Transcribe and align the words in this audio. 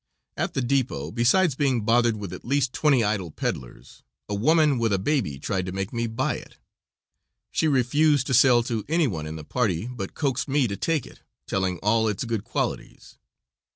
At 0.35 0.55
the 0.55 0.63
depot, 0.63 1.11
besides 1.11 1.53
being 1.53 1.85
bothered 1.85 2.15
with 2.17 2.33
at 2.33 2.43
least 2.43 2.73
twenty 2.73 3.03
idol 3.03 3.29
peddlers, 3.29 4.01
a 4.27 4.33
woman 4.33 4.79
with 4.79 4.91
a 4.91 4.97
baby 4.97 5.37
tried 5.37 5.67
to 5.67 5.71
make 5.71 5.93
me 5.93 6.07
buy 6.07 6.37
it. 6.37 6.57
She 7.51 7.67
refused 7.67 8.25
to 8.25 8.33
sell 8.33 8.63
to 8.63 8.83
any 8.89 9.05
one 9.05 9.27
in 9.27 9.35
the 9.35 9.43
party, 9.43 9.85
but 9.85 10.15
coaxed 10.15 10.47
me 10.47 10.67
to 10.67 10.75
take 10.75 11.05
it, 11.05 11.19
telling 11.45 11.77
all 11.83 12.07
its 12.07 12.23
good 12.23 12.43
qualities. 12.43 13.19